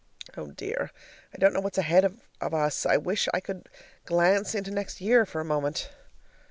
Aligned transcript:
Oh 0.35 0.47
dear, 0.47 0.89
I 1.31 1.37
don't 1.37 1.53
know 1.53 1.59
what's 1.59 1.77
ahead 1.77 2.03
of 2.05 2.19
us! 2.55 2.87
I 2.87 2.97
wish 2.97 3.29
I 3.35 3.39
could 3.39 3.69
glance 4.03 4.55
into 4.55 4.71
next 4.71 4.99
year 4.99 5.27
for 5.27 5.39
a 5.41 5.45
moment. 5.45 5.91